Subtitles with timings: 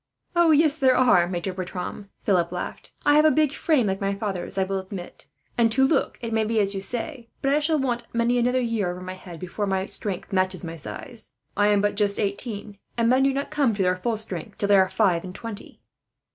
[0.35, 2.91] "Oh, yes, there are, Maitre Bertram," Philip laughed.
[3.05, 5.27] "I have a big frame like my father's, I will admit;
[5.59, 8.39] and to look at, it may be as you say; but I shall want many
[8.39, 11.35] another year over my head, before my strength matches my size.
[11.55, 14.69] I am but just eighteen, and men do not come to their full strength till
[14.69, 15.83] they are five and twenty."